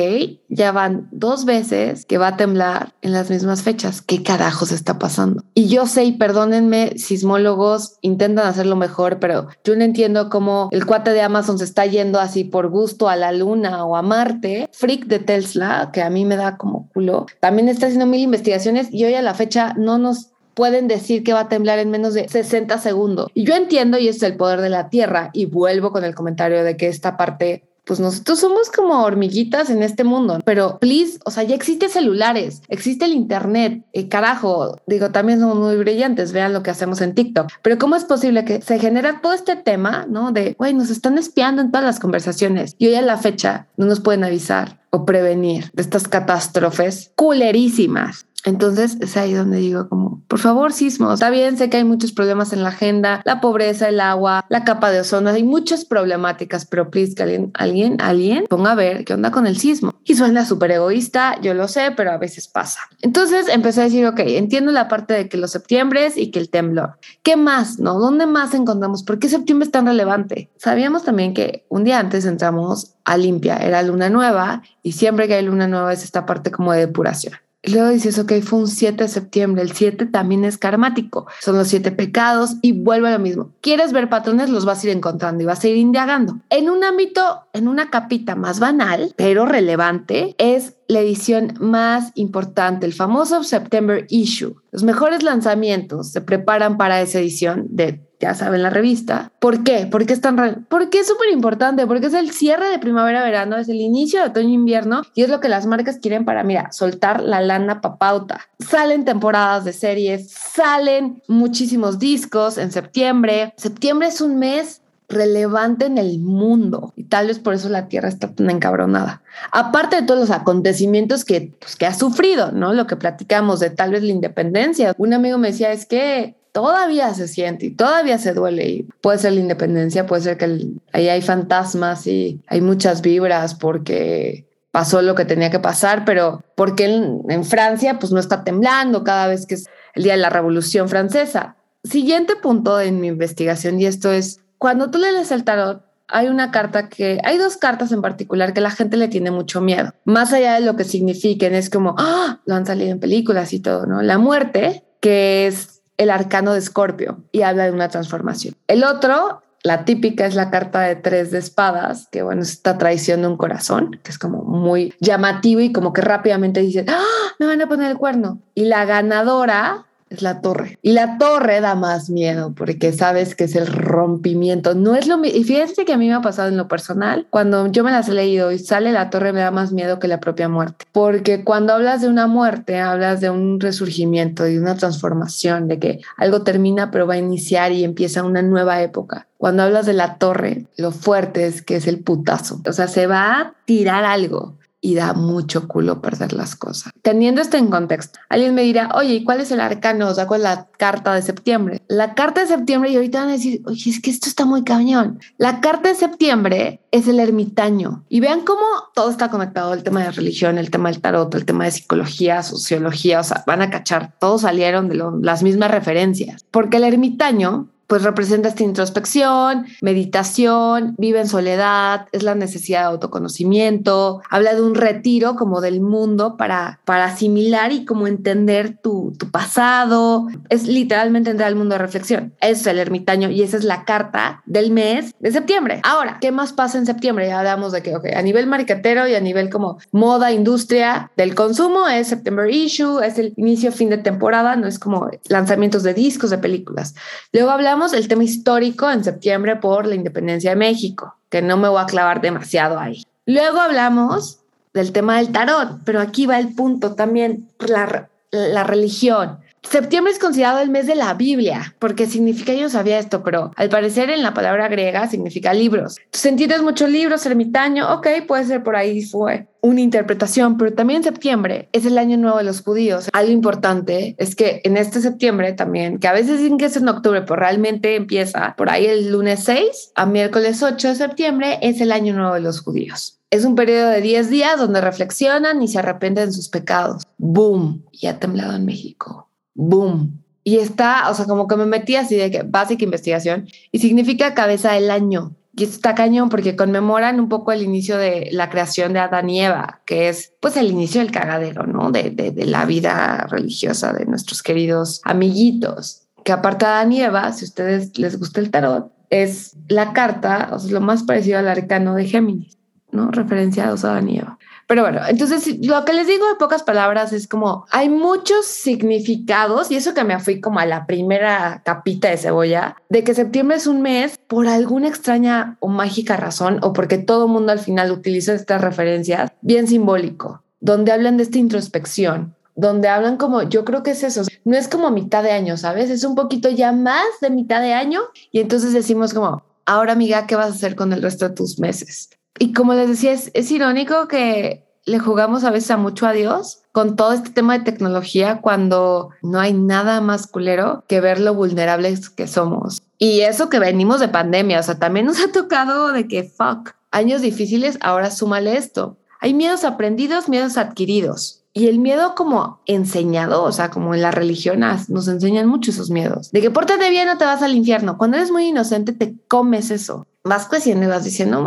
ya 0.48 0.72
van 0.72 1.08
dos 1.12 1.46
veces 1.46 2.06
que 2.06 2.18
va 2.18 2.30
a 2.30 2.38
temblar 2.38 2.94
en 3.02 3.14
las 3.14 3.30
mismas 3.30 3.64
fechas. 3.64 4.02
¿Qué 4.02 4.24
carajos 4.24 4.72
está 4.72 5.00
pasando? 5.00 5.44
Y 5.54 5.68
yo 5.68 5.86
sé, 5.86 6.06
y 6.06 6.14
perdónenme, 6.14 6.98
sismólogos 6.98 7.98
intentan 8.02 8.48
hacerlo 8.48 8.76
mejor, 8.76 9.20
pero 9.20 9.48
yo 9.64 9.76
no 9.76 9.84
entiendo 9.84 10.30
cómo 10.30 10.70
el 10.72 10.86
cuate 10.86 11.12
de 11.12 11.22
Amazon 11.22 11.58
se 11.58 11.66
está 11.66 11.86
yendo 11.86 12.20
así 12.20 12.44
por 12.44 12.70
gusto 12.70 13.10
a 13.10 13.16
la 13.16 13.32
luna 13.32 13.86
o 13.86 13.96
a 13.96 14.02
Marte. 14.02 14.70
Freak 14.72 15.06
de 15.06 15.20
Tesla, 15.20 15.90
que 15.94 16.02
a 16.02 16.10
mí 16.10 16.26
me 16.26 16.36
da 16.36 16.58
como 16.58 16.90
culo, 16.90 17.26
también 17.40 17.70
está 17.70 17.88
haciendo 17.88 18.06
mil 18.06 18.22
investigaciones 18.22 18.88
y 18.92 19.04
hoy 19.06 19.16
a 19.16 19.22
la 19.22 19.34
fecha 19.34 19.74
no 19.78 19.98
nos 19.98 20.32
pueden 20.60 20.90
decir 20.90 21.24
que 21.24 21.32
va 21.32 21.42
a 21.42 21.48
temblar 21.48 21.80
en 21.80 21.90
menos 21.90 22.14
de 22.14 22.28
60 22.28 22.78
segundos. 22.80 23.32
Y 23.34 23.46
yo 23.46 23.56
entiendo, 23.56 23.98
y 23.98 24.10
es 24.10 24.22
el 24.24 24.36
poder 24.36 24.60
de 24.60 24.70
la 24.70 24.90
Tierra, 24.90 25.30
y 25.32 25.46
vuelvo 25.46 25.94
con 25.94 26.04
el 26.04 26.14
comentario 26.14 26.66
de 26.66 26.76
que 26.76 26.90
esta 26.90 27.16
parte 27.16 27.69
pues 27.90 28.00
nosotros 28.00 28.40
somos 28.40 28.70
como 28.70 29.02
hormiguitas 29.04 29.72
en 29.72 29.82
este 29.82 30.04
mundo, 30.04 30.40
pero 30.46 30.78
please, 30.78 31.18
o 31.26 31.32
sea, 31.32 31.42
ya 31.42 31.56
existen 31.56 31.90
celulares, 31.90 32.62
existe 32.68 33.06
el 33.06 33.14
internet, 33.14 33.84
eh, 33.94 34.08
carajo, 34.08 34.80
digo, 34.86 35.10
también 35.10 35.40
somos 35.40 35.58
muy 35.58 35.76
brillantes, 35.76 36.32
vean 36.32 36.54
lo 36.54 36.62
que 36.62 36.70
hacemos 36.70 37.02
en 37.02 37.16
TikTok, 37.16 37.48
pero 37.64 37.80
¿cómo 37.80 37.96
es 37.96 38.06
posible 38.06 38.46
que 38.46 38.62
se 38.62 38.78
genera 38.78 39.22
todo 39.24 39.34
este 39.34 39.56
tema, 39.56 40.06
¿no? 40.08 40.32
De, 40.32 40.54
güey, 40.60 40.76
nos 40.76 40.92
están 40.92 41.18
espiando 41.18 41.64
en 41.64 41.72
todas 41.72 41.84
las 41.84 42.00
conversaciones 42.00 42.76
y 42.78 42.86
hoy 42.86 42.94
a 42.94 43.02
la 43.02 43.18
fecha 43.18 43.66
no 43.76 43.88
nos 43.88 44.02
pueden 44.02 44.24
avisar 44.24 44.80
o 44.92 45.04
prevenir 45.04 45.72
de 45.74 45.82
estas 45.82 46.08
catástrofes 46.08 47.12
culerísimas 47.16 48.28
entonces 48.46 48.98
es 49.02 49.18
ahí 49.18 49.34
donde 49.34 49.58
digo 49.58 49.90
como, 49.90 50.24
por 50.28 50.40
favor, 50.40 50.74
sismos. 50.74 51.16
Está 51.16 51.30
bien, 51.30 51.58
sé 51.58 51.70
que 51.70 51.78
hay 51.78 51.84
muchos 51.84 52.12
problemas 52.12 52.54
en 52.54 52.64
la 52.64 52.70
agenda, 52.70 53.22
la 53.26 53.42
pobreza, 53.42 53.90
el 53.90 54.00
agua, 54.00 54.46
la 54.50 54.64
capa 54.64 54.92
de 54.92 55.02
ozono, 55.02 55.30
hay 55.30 55.44
muchas 55.44 55.86
problemáticas, 55.86 56.66
pero 56.66 56.90
please 56.90 57.16
que 57.16 57.24
alguien, 57.24 57.52
alguien, 57.54 58.02
alguien 58.02 58.46
ponga 58.50 58.72
a 58.72 58.76
ver 58.76 59.06
qué 59.06 59.14
onda 59.14 59.32
con 59.32 59.48
el 59.48 59.58
sismo. 59.58 59.94
Y 60.04 60.16
suena 60.16 60.46
súper 60.46 60.72
egoísta, 60.72 61.40
yo 61.42 61.54
lo 61.54 61.68
sé, 61.68 61.92
pero 61.96 62.12
a 62.12 62.18
veces 62.18 62.48
pasa. 62.48 62.80
Entonces 63.02 63.48
empecé 63.48 63.82
a 63.82 63.84
decir, 63.86 64.06
ok, 64.08 64.20
entiendo 64.20 64.72
la 64.72 64.88
parte 64.88 65.14
de 65.14 65.30
que 65.30 65.38
los 65.38 65.52
septiembre 65.52 66.00
y 66.16 66.32
que 66.32 66.40
el 66.40 66.50
temblor. 66.50 66.98
¿Qué 67.24 67.36
más? 67.36 67.80
¿No? 67.80 68.00
¿Dónde 68.00 68.26
más 68.26 68.54
encontramos? 68.54 69.04
¿Por 69.04 69.20
qué 69.20 69.30
septiembre 69.30 69.66
es 69.66 69.72
tan 69.72 69.86
relevante? 69.86 70.50
Sabíamos 70.58 71.04
también 71.04 71.34
que 71.34 71.66
un 71.70 71.84
día 71.84 72.00
antes 72.00 72.26
entramos 72.26 72.96
a 73.04 73.18
limpia, 73.18 73.58
era 73.58 73.82
luna 73.84 74.10
nueva 74.10 74.62
y 74.84 74.94
siempre 74.94 75.28
que 75.28 75.36
hay 75.36 75.46
luna 75.46 75.68
nueva 75.68 75.94
es 75.94 76.04
esta 76.04 76.26
parte 76.26 76.52
como 76.52 76.72
de 76.72 76.80
depuración. 76.80 77.34
Luego 77.64 77.90
dices, 77.90 78.18
ok, 78.18 78.34
fue 78.42 78.60
un 78.60 78.68
7 78.68 79.04
de 79.04 79.10
septiembre. 79.10 79.62
El 79.62 79.74
7 79.74 80.06
también 80.06 80.46
es 80.46 80.58
karmático. 80.58 81.28
Son 81.42 81.58
los 81.58 81.68
siete 81.68 81.92
pecados 81.92 82.56
y 82.62 82.72
vuelve 82.72 83.10
a 83.10 83.14
lo 83.14 83.20
mismo. 83.20 83.52
¿Quieres 83.62 83.92
ver 83.92 84.10
patrones? 84.10 84.50
Los 84.50 84.66
vas 84.66 84.84
a 84.84 84.88
ir 84.88 84.96
encontrando 84.96 85.44
y 85.44 85.46
vas 85.46 85.64
a 85.64 85.68
ir 85.68 85.76
indagando. 85.76 86.40
En 86.50 86.70
un 86.70 86.84
ámbito, 86.84 87.44
en 87.52 87.68
una 87.68 87.90
capita 87.90 88.36
más 88.36 88.60
banal, 88.60 89.14
pero 89.18 89.46
relevante, 89.46 90.36
es 90.38 90.76
la 90.88 91.02
edición 91.02 91.54
más 91.60 92.12
importante, 92.16 92.86
el 92.86 92.94
famoso 92.94 93.44
September 93.44 94.06
Issue. 94.10 94.56
Los 94.72 94.84
mejores 94.84 95.24
lanzamientos 95.24 96.12
se 96.12 96.22
preparan 96.22 96.78
para 96.78 97.02
esa 97.02 97.20
edición 97.20 97.68
de 97.70 98.02
ya 98.20 98.34
saben, 98.34 98.64
la 98.64 98.70
revista. 98.70 99.32
¿Por 99.40 99.64
qué? 99.64 99.88
¿Por 99.88 100.06
qué 100.06 100.14
es 100.14 100.22
tan 100.22 100.66
Porque 100.70 101.00
es 101.00 101.08
súper 101.08 101.30
importante, 101.30 101.88
porque 101.88 102.08
es 102.08 102.14
el 102.14 102.32
cierre 102.32 102.70
de 102.70 102.80
primavera-verano, 102.80 103.58
es 103.58 103.70
el 103.70 103.80
inicio 103.80 104.20
de 104.20 104.28
otoño-invierno 104.28 105.04
y 105.16 105.24
es 105.24 105.30
lo 105.30 105.40
que 105.40 105.48
las 105.48 105.66
marcas 105.66 106.00
quieren 106.02 106.26
para, 106.26 106.44
mira, 106.44 106.72
soltar 106.72 107.24
la 107.24 107.40
lana 107.40 107.80
papauta. 107.80 108.42
Salen 108.60 109.06
temporadas 109.06 109.64
de 109.64 109.72
series, 109.72 110.32
salen 110.32 111.24
muchísimos 111.28 111.98
discos 111.98 112.58
en 112.58 112.72
septiembre. 112.72 113.54
Septiembre 113.56 114.10
es 114.10 114.20
un 114.20 114.38
mes 114.38 114.82
relevante 115.10 115.86
en 115.86 115.98
el 115.98 116.20
mundo 116.20 116.94
y 116.96 117.04
tal 117.06 117.28
vez 117.28 117.40
por 117.40 117.56
eso 117.56 117.68
la 117.68 117.88
Tierra 117.88 118.08
está 118.08 118.30
tan 118.30 118.50
encabronada. 118.50 119.24
Aparte 119.52 119.98
de 119.98 120.04
todos 120.04 120.20
los 120.20 120.30
acontecimientos 120.30 121.26
que, 121.26 121.52
pues, 121.60 121.76
que 121.76 121.88
ha 121.88 121.94
sufrido, 121.94 122.52
¿no? 122.52 122.74
Lo 122.74 122.86
que 122.86 122.96
platicamos 122.96 123.60
de 123.60 123.72
tal 123.72 123.92
vez 123.92 124.04
la 124.04 124.12
independencia. 124.12 124.94
Un 124.98 125.14
amigo 125.14 125.40
me 125.40 125.50
decía, 125.50 125.72
es 125.72 125.88
que 125.88 126.36
todavía 126.52 127.14
se 127.16 127.28
siente 127.28 127.66
y 127.66 127.72
todavía 127.72 128.20
se 128.20 128.34
duele 128.34 128.70
y 128.70 128.84
puede 129.02 129.18
ser 129.18 129.34
la 129.34 129.40
independencia, 129.40 130.06
puede 130.06 130.22
ser 130.22 130.38
que 130.38 130.68
ahí 130.94 131.10
hay 131.10 131.22
fantasmas 131.22 132.06
y 132.06 132.40
hay 132.48 132.62
muchas 132.62 133.02
vibras 133.02 133.56
porque 133.56 134.46
pasó 134.72 135.02
lo 135.02 135.16
que 135.16 135.26
tenía 135.26 135.50
que 135.50 135.60
pasar, 135.60 136.06
pero 136.06 136.44
porque 136.54 136.86
en, 136.86 137.24
en 137.30 137.44
Francia 137.46 137.98
pues 138.00 138.12
no 138.12 138.20
está 138.20 138.44
temblando 138.44 139.04
cada 139.04 139.28
vez 139.28 139.48
que 139.48 139.56
es 139.56 139.66
el 139.96 140.04
día 140.04 140.14
de 140.14 140.20
la 140.20 140.30
Revolución 140.30 140.88
Francesa. 140.88 141.56
Siguiente 141.84 142.36
punto 142.36 142.80
en 142.80 143.00
mi 143.00 143.08
investigación 143.08 143.80
y 143.80 143.86
esto 143.86 144.12
es 144.12 144.42
cuando 144.60 144.92
tú 144.92 145.00
lees 145.00 145.32
el 145.32 145.44
tarot 145.44 145.82
hay 146.10 146.28
una 146.28 146.52
carta 146.52 146.90
que, 146.90 147.20
hay 147.24 147.38
dos 147.38 147.58
cartas 147.58 147.92
en 147.92 148.02
particular 148.02 148.54
que 148.54 148.62
la 148.62 148.72
gente 148.72 148.98
le 148.98 149.08
tiene 149.08 149.32
mucho 149.32 149.62
miedo, 149.62 149.94
más 150.06 150.34
allá 150.34 150.56
de 150.56 150.62
lo 150.62 150.76
que 150.76 150.84
signifiquen, 150.84 151.56
es 151.56 151.70
como, 151.70 151.96
ah, 151.98 152.40
lo 152.46 152.56
han 152.56 152.66
salido 152.66 152.92
en 152.92 153.00
películas 153.00 153.54
y 153.54 153.60
todo, 153.60 153.86
¿no? 153.86 154.02
La 154.02 154.18
muerte, 154.18 154.84
que 155.02 155.48
es 155.48 155.82
el 155.98 156.10
arcano 156.10 156.54
de 156.54 156.60
Escorpio 156.60 157.24
y 157.32 157.44
habla 157.44 157.66
de 157.66 157.72
una 157.72 157.90
transformación. 157.90 158.56
El 158.68 158.84
otro, 158.84 159.44
la 159.64 159.86
típica, 159.86 160.26
es 160.26 160.36
la 160.36 160.50
carta 160.50 160.82
de 160.82 160.96
tres 160.96 161.30
de 161.32 161.38
espadas, 161.38 162.08
que 162.12 162.24
bueno, 162.24 162.42
es 162.42 162.52
esta 162.52 162.78
traición 162.78 163.22
de 163.22 163.28
un 163.28 163.38
corazón, 163.38 164.00
que 164.04 164.12
es 164.12 164.18
como 164.18 164.44
muy 164.44 164.94
llamativo 165.00 165.62
y 165.62 165.72
como 165.72 165.94
que 165.94 166.02
rápidamente 166.02 166.62
dice, 166.62 166.86
¡Ah! 166.88 167.04
me 167.38 167.46
van 167.46 167.62
a 167.62 167.68
poner 167.68 167.92
el 167.92 167.98
cuerno. 167.98 168.42
Y 168.56 168.66
la 168.66 168.86
ganadora 168.86 169.86
es 170.10 170.22
la 170.22 170.42
torre. 170.42 170.78
Y 170.82 170.94
la 170.94 171.18
torre 171.18 171.62
da 171.62 171.76
más 171.76 172.10
miedo 172.10 172.54
porque 172.56 172.92
sabes 172.92 173.36
que 173.36 173.46
es 173.46 173.56
el 173.56 173.68
rompimiento. 173.68 174.76
No 174.76 174.96
es 174.96 175.08
lo 175.08 175.18
mismo. 175.18 175.40
Y 175.40 175.44
fíjense 175.44 175.86
que 175.86 175.94
a 175.94 175.98
mí 175.98 176.08
me 176.08 176.14
ha 176.14 176.22
pasado 176.22 176.50
en 176.50 176.58
lo 176.58 176.68
personal. 176.68 177.28
Cuando 177.30 177.68
yo 177.68 177.84
me 177.84 177.92
las 177.92 178.10
he 178.10 178.14
leído 178.14 178.52
y 178.52 178.60
sale 178.60 178.92
la 178.92 179.10
torre, 179.10 179.34
me 179.34 179.42
da 179.42 179.52
más 179.52 179.72
miedo 179.72 180.00
que 180.00 180.08
la 180.08 180.20
propia 180.20 180.50
muerte. 180.50 180.86
Porque 180.92 181.44
cuando 181.44 181.74
hablas 181.74 182.02
de 182.02 182.08
una 182.08 182.28
muerte, 182.28 182.80
hablas 182.80 183.22
de 183.22 183.30
un 183.30 183.60
resurgimiento 183.60 184.48
y 184.48 184.58
una 184.58 184.76
transformación, 184.76 185.68
de 185.68 185.80
que 185.80 186.02
algo 186.18 186.44
termina 186.44 186.92
pero 186.92 187.08
va 187.08 187.16
a 187.16 187.18
iniciar 187.18 187.72
y 187.72 187.84
empieza 187.84 188.24
una 188.24 188.42
nueva 188.42 188.82
época. 188.82 189.28
Cuando 189.38 189.64
hablas 189.64 189.86
de 189.86 189.94
la 189.94 190.18
torre, 190.18 190.66
lo 190.76 190.92
fuerte 190.92 191.46
es 191.46 191.62
que 191.62 191.78
es 191.78 191.88
el 191.88 192.00
putazo. 192.00 192.62
O 192.68 192.74
sea, 192.74 192.88
se 192.88 193.08
va 193.08 193.40
a 193.40 193.54
tirar 193.66 194.04
algo 194.04 194.59
y 194.82 194.96
da 194.96 195.14
mucho 195.14 195.68
culo 195.68 196.02
perder 196.02 196.34
las 196.34 196.56
cosas. 196.56 196.92
Teniendo 197.02 197.42
esto 197.42 197.58
en 197.58 197.68
contexto, 197.68 198.20
alguien 198.30 198.56
me 198.56 198.64
dirá, 198.64 198.90
oye, 198.96 199.16
¿y 199.16 199.24
cuál 199.24 199.42
es 199.42 199.52
el 199.52 199.60
arcano? 199.60 200.08
O 200.08 200.14
sea, 200.14 200.28
¿cuál 200.28 200.42
es 200.42 200.44
la 200.44 200.68
carta 200.78 201.14
de 201.14 201.22
septiembre? 201.22 201.82
La 201.88 202.16
carta 202.16 202.42
de 202.42 202.48
septiembre, 202.48 202.92
y 202.92 202.96
ahorita 202.96 203.20
van 203.20 203.30
a 203.30 203.34
decir, 203.34 203.62
oye, 203.66 203.90
es 203.90 204.02
que 204.02 204.10
esto 204.10 204.30
está 204.30 204.46
muy 204.46 204.64
cañón. 204.64 205.20
La 205.38 205.60
carta 205.62 205.90
de 205.90 205.96
septiembre 205.96 206.82
es 206.92 207.08
el 207.08 207.20
ermitaño. 207.20 208.06
Y 208.10 208.20
vean 208.20 208.42
cómo 208.42 208.66
todo 208.94 209.10
está 209.10 209.30
conectado, 209.30 209.74
el 209.74 209.84
tema 209.84 210.04
de 210.04 210.12
religión, 210.12 210.58
el 210.58 210.72
tema 210.72 210.90
del 210.90 211.02
tarot, 211.02 211.34
el 211.36 211.46
tema 211.46 211.66
de 211.66 211.72
psicología, 211.72 212.42
sociología, 212.44 213.20
o 213.20 213.24
sea, 213.24 213.44
van 213.46 213.62
a 213.62 213.70
cachar, 213.70 214.14
todos 214.20 214.42
salieron 214.42 214.88
de 214.88 215.04
las 215.22 215.44
mismas 215.44 215.72
referencias. 215.72 216.46
Porque 216.52 216.78
el 216.78 216.84
ermitaño 216.84 217.68
pues 217.90 218.04
representa 218.04 218.50
esta 218.50 218.62
introspección, 218.62 219.66
meditación, 219.82 220.94
vive 221.00 221.22
en 221.22 221.28
soledad, 221.28 222.06
es 222.12 222.22
la 222.22 222.36
necesidad 222.36 222.82
de 222.82 222.86
autoconocimiento, 222.86 224.22
habla 224.30 224.54
de 224.54 224.62
un 224.62 224.76
retiro 224.76 225.36
como 225.36 225.60
del 225.60 225.82
mundo 225.82 226.38
para, 226.38 226.82
para 226.86 227.06
asimilar 227.06 227.72
y 227.72 227.86
como 227.86 228.06
entender 228.06 228.78
tu, 228.78 229.16
tu 229.18 229.32
pasado, 229.32 230.28
es 230.50 230.68
literalmente 230.68 231.32
entrar 231.32 231.48
al 231.48 231.56
mundo 231.56 231.74
de 231.74 231.80
reflexión. 231.80 232.36
Es 232.42 232.68
el 232.68 232.78
ermitaño 232.78 233.32
y 233.32 233.42
esa 233.42 233.58
es 233.58 233.64
la 233.64 233.86
carta 233.86 234.44
del 234.46 234.70
mes 234.70 235.16
de 235.20 235.32
septiembre. 235.32 235.82
Ahora, 235.84 236.20
¿qué 236.22 236.32
más 236.32 236.54
pasa 236.54 236.78
en 236.78 236.86
septiembre? 236.86 237.28
Ya 237.28 237.40
hablamos 237.40 237.72
de 237.72 237.82
que, 237.82 237.96
ok, 237.96 238.06
a 238.16 238.22
nivel 238.22 238.46
marquetero 238.46 239.08
y 239.08 239.16
a 239.16 239.20
nivel 239.20 239.50
como 239.50 239.80
moda, 239.92 240.32
industria 240.32 241.12
del 241.18 241.34
consumo 241.34 241.88
es 241.88 242.10
September 242.10 242.48
Issue, 242.52 243.02
es 243.02 243.18
el 243.18 243.34
inicio, 243.36 243.72
fin 243.72 243.90
de 243.90 243.98
temporada, 243.98 244.56
no 244.56 244.68
es 244.68 244.78
como 244.78 245.10
lanzamientos 245.28 245.82
de 245.82 245.96
discos, 245.96 246.30
de 246.30 246.38
películas. 246.38 246.94
Luego 247.34 247.50
hablamos 247.50 247.79
el 247.94 248.08
tema 248.08 248.24
histórico 248.24 248.90
en 248.90 249.04
septiembre 249.04 249.56
por 249.56 249.88
la 249.88 249.96
independencia 249.96 250.52
de 250.52 250.56
México, 250.56 251.16
que 251.30 251.42
no 251.42 251.58
me 251.58 251.70
voy 251.70 251.82
a 251.82 251.86
clavar 251.86 252.22
demasiado 252.22 252.80
ahí. 252.80 253.04
Luego 253.26 253.60
hablamos 253.60 254.40
del 254.74 254.92
tema 254.92 255.18
del 255.18 255.32
tarot, 255.32 255.80
pero 255.86 256.02
aquí 256.02 256.26
va 256.26 256.40
el 256.40 256.54
punto 256.54 256.96
también, 256.96 257.48
la, 257.60 258.10
la 258.32 258.64
religión. 258.64 259.40
Septiembre 259.62 260.14
es 260.14 260.20
considerado 260.20 260.60
el 260.62 260.70
mes 260.70 260.88
de 260.88 260.96
la 260.96 261.14
Biblia, 261.14 261.76
porque 261.80 262.08
significa, 262.08 262.54
yo 262.54 262.70
sabía 262.70 262.98
esto, 262.98 263.24
pero 263.24 263.52
al 263.56 263.70
parecer 263.70 264.10
en 264.10 264.24
la 264.24 264.34
palabra 264.34 264.68
griega 264.68 265.08
significa 265.08 265.54
libros. 265.54 265.98
Entonces 266.00 266.32
entiendes 266.32 266.62
muchos 266.62 266.90
libros, 266.90 267.26
ermitaño, 267.26 267.94
ok, 267.94 268.08
puede 268.28 268.46
ser 268.46 268.64
por 268.64 268.76
ahí 268.76 269.04
fue 269.04 269.48
una 269.62 269.82
interpretación, 269.82 270.58
pero 270.58 270.74
también 270.74 271.04
septiembre 271.04 271.68
es 271.74 271.86
el 271.86 271.98
año 271.98 272.18
nuevo 272.18 272.38
de 272.38 272.46
los 272.46 272.62
judíos. 272.62 273.10
Algo 273.12 273.32
importante 273.32 274.16
es 274.18 274.36
que 274.36 274.62
en 274.64 274.78
este 274.78 275.02
septiembre 275.02 275.52
también, 275.54 276.00
que 276.00 276.08
a 276.08 276.14
veces 276.14 276.40
dicen 276.40 276.58
que 276.58 276.66
es 276.66 276.78
en 276.78 276.88
octubre, 276.88 277.22
pero 277.22 277.36
realmente 277.36 277.96
empieza 277.96 278.56
por 278.58 278.70
ahí 278.70 278.86
el 278.86 279.12
lunes 279.12 279.44
6 279.44 279.92
a 279.96 280.06
miércoles 280.06 280.64
8 280.64 280.88
de 280.88 280.96
septiembre, 280.96 281.60
es 281.62 281.82
el 281.82 281.92
año 281.92 282.14
nuevo 282.14 282.34
de 282.34 282.42
los 282.42 282.62
judíos. 282.62 283.20
Es 283.32 283.46
un 283.46 283.56
periodo 283.56 283.90
de 283.90 284.02
10 284.02 284.30
días 284.30 284.58
donde 284.58 284.82
reflexionan 284.82 285.62
y 285.62 285.68
se 285.68 285.80
arrepienten 285.80 286.28
de 286.28 286.32
sus 286.32 286.50
pecados. 286.50 287.04
¡Boom! 287.18 287.86
Y 287.92 288.08
ha 288.08 288.18
temblado 288.18 288.56
en 288.56 288.66
México 288.66 289.29
boom. 289.60 290.24
Y 290.44 290.58
está, 290.58 291.10
o 291.10 291.14
sea, 291.14 291.26
como 291.26 291.48
que 291.48 291.58
me 291.58 291.66
metí 291.66 291.96
así 291.96 292.16
de 292.16 292.32
que 292.32 292.44
básica 292.44 292.84
investigación 292.84 293.48
y 293.72 293.80
significa 293.80 294.34
cabeza 294.34 294.72
del 294.72 294.90
año. 294.90 295.36
Y 295.56 295.64
esto 295.64 295.76
está 295.76 295.94
cañón 295.94 296.30
porque 296.30 296.56
conmemoran 296.56 297.20
un 297.20 297.28
poco 297.28 297.52
el 297.52 297.62
inicio 297.62 297.98
de 297.98 298.30
la 298.32 298.50
creación 298.50 298.94
de 298.94 299.00
Adán 299.00 299.30
y 299.30 299.42
Eva, 299.42 299.82
que 299.86 300.08
es 300.08 300.34
pues 300.40 300.56
el 300.56 300.68
inicio 300.68 301.02
del 301.02 301.12
cagadero, 301.12 301.68
¿no? 301.68 301.92
De, 301.92 302.12
de, 302.12 302.46
la 302.46 302.66
vida 302.66 303.28
religiosa 303.30 303.92
de 303.92 304.06
nuestros 304.06 304.42
queridos 304.42 305.02
amiguitos. 305.04 306.08
Que 306.24 306.32
aparte 306.32 306.66
de 306.66 306.72
Adán 306.72 306.94
y 306.94 307.02
Eva, 307.02 307.34
si 307.34 307.44
a 307.44 307.48
ustedes 307.48 307.98
les 308.00 308.18
gusta 308.18 308.40
el 308.40 308.52
tarot, 308.52 308.94
es 309.10 309.58
la 309.68 309.92
carta, 309.92 310.50
o 310.54 310.60
sea, 310.60 310.72
lo 310.72 310.82
más 310.82 311.04
parecido 311.04 311.40
al 311.40 311.50
arcano 311.50 311.96
de 311.96 312.06
Géminis, 312.06 312.58
¿no? 312.92 313.12
Referenciados 313.12 313.84
a 313.84 313.92
Adán 313.92 314.10
y 314.10 314.20
Eva. 314.20 314.39
Pero 314.70 314.84
bueno, 314.84 315.02
entonces 315.10 315.58
lo 315.66 315.84
que 315.84 315.94
les 315.94 316.06
digo 316.06 316.30
en 316.30 316.38
pocas 316.38 316.62
palabras 316.62 317.12
es 317.12 317.28
como 317.28 317.66
hay 317.72 317.90
muchos 317.90 318.46
significados 318.46 319.72
y 319.72 319.76
eso 319.76 319.96
que 319.96 320.04
me 320.04 320.20
fui 320.20 320.42
como 320.42 320.60
a 320.60 320.68
la 320.68 320.86
primera 320.86 321.64
capita 321.66 322.08
de 322.08 322.18
cebolla 322.18 322.76
de 322.88 323.04
que 323.04 323.16
septiembre 323.16 323.58
es 323.58 323.66
un 323.66 323.82
mes 323.82 324.20
por 324.28 324.48
alguna 324.48 324.88
extraña 324.88 325.58
o 325.60 325.70
mágica 325.70 326.18
razón 326.18 326.60
o 326.62 326.72
porque 326.72 327.00
todo 327.00 327.28
mundo 327.28 327.52
al 327.52 327.58
final 327.58 327.92
utiliza 327.92 328.36
estas 328.36 328.62
referencias 328.62 329.32
bien 329.42 329.68
simbólico, 329.68 330.44
donde 330.60 330.92
hablan 330.92 331.18
de 331.18 331.24
esta 331.24 331.40
introspección, 331.40 332.36
donde 332.56 332.90
hablan 332.90 333.18
como, 333.18 333.42
yo 333.42 333.66
creo 333.66 333.82
que 333.82 333.92
es 333.92 334.04
eso, 334.04 334.22
no 334.46 334.56
es 334.56 334.68
como 334.68 334.92
mitad 334.92 335.24
de 335.24 335.32
año, 335.32 335.58
¿sabes? 335.58 335.90
Es 335.90 336.04
un 336.04 336.14
poquito 336.14 336.48
ya 336.48 336.74
más 336.74 337.08
de 337.22 337.32
mitad 337.32 337.62
de 337.62 337.74
año 337.74 338.02
y 338.32 338.40
entonces 338.40 338.72
decimos 338.74 339.16
como, 339.16 339.42
ahora 339.66 339.94
amiga, 339.94 340.28
¿qué 340.28 340.36
vas 340.36 340.52
a 340.52 340.54
hacer 340.54 340.76
con 340.76 340.94
el 340.94 341.02
resto 341.02 341.28
de 341.28 341.34
tus 341.34 341.58
meses? 341.58 342.12
Y 342.40 342.54
como 342.54 342.74
les 342.74 342.88
decía, 342.88 343.12
es, 343.12 343.52
irónico 343.52 344.08
que 344.08 344.66
le 344.86 344.98
jugamos 344.98 345.44
a 345.44 345.52
veces 345.52 345.72
a 345.72 345.78
mucho 345.78 346.08
a 346.08 346.14
Dios 346.14 346.62
con 346.72 346.96
todo 346.96 347.12
este 347.12 347.32
tema 347.32 347.58
de 347.58 347.66
tecnología 347.66 348.40
cuando 348.42 349.10
no 349.22 349.40
hay 349.40 349.54
nada 349.54 350.00
más 350.00 350.26
culero 350.26 350.86
que 350.88 351.02
ver 351.02 351.20
lo 351.20 351.34
vulnerables 351.36 352.10
que 352.10 352.28
somos. 352.28 352.82
Y 352.98 353.22
eso 353.22 353.50
que 353.50 353.60
venimos 353.60 354.00
de 354.00 354.08
pandemia, 354.08 354.62
o 354.62 354.64
sea, 354.64 354.80
también 354.80 355.06
nos 355.06 355.20
ha 355.24 355.32
tocado 355.32 355.92
de 355.92 356.08
que, 356.08 356.24
fuck, 356.24 356.72
años 356.92 357.22
difíciles, 357.22 357.78
ahora 357.82 358.10
súmale 358.10 358.56
esto. 358.56 358.98
Hay 359.20 359.34
miedos 359.34 359.66
aprendidos, 359.66 360.30
miedos 360.30 360.58
adquiridos. 360.58 361.44
Y 361.60 361.68
el 361.68 361.80
miedo 361.80 362.16
como 362.16 362.62
enseñado, 362.66 363.44
o 363.44 363.52
sea, 363.52 363.70
como 363.70 363.94
en 363.94 364.02
la 364.02 364.12
religión 364.12 364.62
nos 364.62 365.08
enseñan 365.10 365.48
mucho 365.48 365.72
esos 365.72 365.90
miedos. 365.90 366.32
De 366.32 366.40
que 366.40 366.52
pórtate 366.52 366.90
bien 366.90 367.08
no 367.08 367.18
te 367.18 367.26
vas 367.26 367.42
al 367.42 367.54
infierno. 367.54 367.98
Cuando 367.98 368.16
eres 368.16 368.32
muy 368.32 368.46
inocente 368.46 368.94
te 368.94 369.16
comes 369.28 369.70
eso 369.70 370.08
vas 370.24 370.48
creciendo 370.48 370.86
y 370.86 370.90
vas 370.90 371.04
diciendo, 371.04 371.46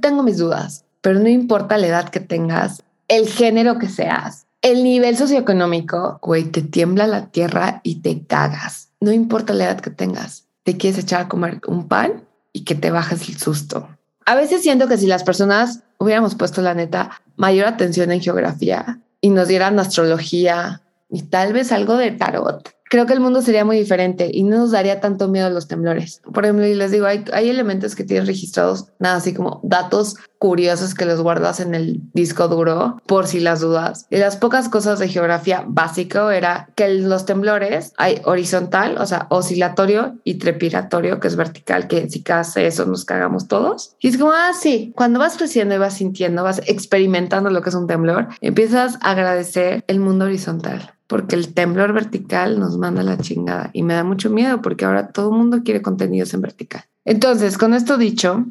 tengo 0.00 0.22
mis 0.22 0.38
dudas, 0.38 0.84
pero 1.00 1.18
no 1.18 1.28
importa 1.28 1.78
la 1.78 1.88
edad 1.88 2.08
que 2.08 2.20
tengas, 2.20 2.82
el 3.08 3.28
género 3.28 3.78
que 3.78 3.88
seas, 3.88 4.46
el 4.62 4.82
nivel 4.82 5.16
socioeconómico, 5.16 6.18
güey, 6.22 6.44
te 6.44 6.62
tiembla 6.62 7.06
la 7.06 7.26
tierra 7.26 7.80
y 7.82 7.96
te 8.02 8.24
cagas. 8.24 8.90
No 9.00 9.12
importa 9.12 9.54
la 9.54 9.64
edad 9.64 9.80
que 9.80 9.90
tengas, 9.90 10.46
te 10.62 10.76
quieres 10.76 10.98
echar 10.98 11.22
a 11.22 11.28
comer 11.28 11.60
un 11.66 11.88
pan 11.88 12.24
y 12.52 12.64
que 12.64 12.74
te 12.74 12.90
bajes 12.90 13.28
el 13.28 13.38
susto. 13.38 13.88
A 14.24 14.34
veces 14.34 14.62
siento 14.62 14.88
que 14.88 14.98
si 14.98 15.06
las 15.06 15.22
personas 15.22 15.82
hubiéramos 15.98 16.34
puesto 16.34 16.62
la 16.62 16.74
neta 16.74 17.22
mayor 17.36 17.66
atención 17.66 18.10
en 18.10 18.20
geografía 18.20 19.00
y 19.20 19.30
nos 19.30 19.48
dieran 19.48 19.78
astrología 19.78 20.82
y 21.08 21.22
tal 21.22 21.52
vez 21.52 21.72
algo 21.72 21.96
de 21.96 22.10
tarot, 22.10 22.68
creo 22.88 23.06
que 23.06 23.12
el 23.12 23.20
mundo 23.20 23.42
sería 23.42 23.64
muy 23.64 23.76
diferente 23.76 24.30
y 24.32 24.42
no 24.42 24.58
nos 24.58 24.70
daría 24.72 25.00
tanto 25.00 25.28
miedo 25.28 25.50
los 25.50 25.68
temblores. 25.68 26.20
Por 26.32 26.44
ejemplo, 26.44 26.66
y 26.66 26.74
les 26.74 26.90
digo, 26.90 27.06
hay, 27.06 27.24
hay 27.32 27.48
elementos 27.48 27.94
que 27.94 28.04
tienes 28.04 28.26
registrados, 28.26 28.86
nada 28.98 29.16
así 29.16 29.34
como 29.34 29.60
datos 29.62 30.16
curiosos 30.38 30.94
que 30.94 31.04
los 31.06 31.20
guardas 31.20 31.60
en 31.60 31.74
el 31.74 32.00
disco 32.12 32.48
duro 32.48 33.00
por 33.06 33.26
si 33.26 33.40
las 33.40 33.60
dudas. 33.60 34.06
Y 34.10 34.16
las 34.16 34.36
pocas 34.36 34.68
cosas 34.68 34.98
de 34.98 35.08
geografía 35.08 35.64
básico 35.66 36.30
era 36.30 36.68
que 36.74 36.88
los 36.88 37.24
temblores 37.26 37.92
hay 37.96 38.20
horizontal, 38.24 38.96
o 38.98 39.06
sea, 39.06 39.26
oscilatorio 39.30 40.16
y 40.24 40.34
trepidatorio, 40.34 41.20
que 41.20 41.28
es 41.28 41.36
vertical, 41.36 41.86
que 41.88 42.08
si 42.10 42.24
hace 42.30 42.66
eso 42.66 42.86
nos 42.86 43.04
cagamos 43.04 43.48
todos. 43.48 43.94
Y 44.00 44.08
es 44.08 44.18
como, 44.18 44.32
ah, 44.32 44.52
cuando 44.94 45.18
vas 45.18 45.36
creciendo 45.36 45.74
y 45.74 45.78
vas 45.78 45.94
sintiendo, 45.94 46.42
vas 46.42 46.60
experimentando 46.66 47.50
lo 47.50 47.62
que 47.62 47.68
es 47.68 47.74
un 47.74 47.86
temblor, 47.86 48.28
empiezas 48.40 48.98
a 49.02 49.10
agradecer 49.10 49.84
el 49.86 50.00
mundo 50.00 50.24
horizontal 50.24 50.92
porque 51.06 51.36
el 51.36 51.54
temblor 51.54 51.92
vertical 51.92 52.58
nos 52.58 52.78
manda 52.78 53.02
la 53.02 53.18
chingada 53.18 53.70
y 53.72 53.82
me 53.82 53.94
da 53.94 54.02
mucho 54.02 54.28
miedo 54.28 54.60
porque 54.60 54.84
ahora 54.84 55.08
todo 55.08 55.30
el 55.30 55.36
mundo 55.36 55.60
quiere 55.64 55.82
contenidos 55.82 56.34
en 56.34 56.40
vertical. 56.40 56.84
Entonces, 57.04 57.58
con 57.58 57.74
esto 57.74 57.96
dicho, 57.96 58.44